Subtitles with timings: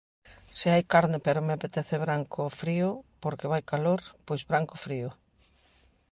[0.57, 2.89] Se hai carne pero me apetece branco frío
[3.23, 5.09] porque vai calor, pois branco frío.